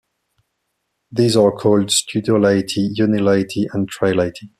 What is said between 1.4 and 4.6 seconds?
called Studiolite, Unilite and Trilite.